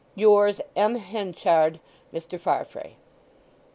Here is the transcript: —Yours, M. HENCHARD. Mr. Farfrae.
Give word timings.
—Yours, 0.15 0.59
M. 0.75 0.95
HENCHARD. 0.95 1.79
Mr. 2.11 2.39
Farfrae. 2.39 2.95